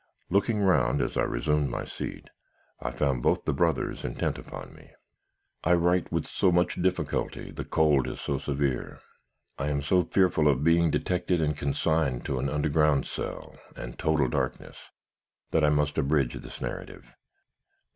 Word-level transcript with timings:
Looking 0.31 0.61
round 0.61 0.99
as 0.99 1.15
I 1.15 1.21
resumed 1.21 1.69
my 1.69 1.85
seat, 1.85 2.31
I 2.81 2.89
found 2.89 3.21
both 3.21 3.45
the 3.45 3.53
brothers 3.53 4.03
intent 4.03 4.39
upon 4.39 4.73
me. 4.73 4.89
"I 5.63 5.73
write 5.75 6.11
with 6.11 6.25
so 6.25 6.51
much 6.51 6.81
difficulty, 6.81 7.51
the 7.51 7.63
cold 7.65 8.07
is 8.07 8.19
so 8.19 8.39
severe, 8.39 8.99
I 9.59 9.67
am 9.67 9.83
so 9.83 10.01
fearful 10.01 10.47
of 10.47 10.63
being 10.63 10.89
detected 10.89 11.39
and 11.39 11.55
consigned 11.55 12.25
to 12.25 12.39
an 12.39 12.49
underground 12.49 13.05
cell 13.05 13.59
and 13.75 13.99
total 13.99 14.27
darkness, 14.27 14.79
that 15.51 15.63
I 15.63 15.69
must 15.69 15.99
abridge 15.99 16.33
this 16.33 16.61
narrative. 16.61 17.05